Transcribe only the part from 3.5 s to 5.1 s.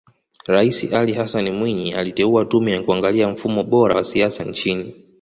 bora wa siasa nchini